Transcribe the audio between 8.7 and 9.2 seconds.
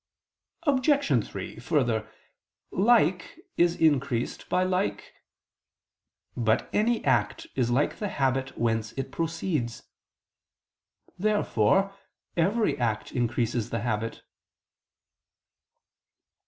it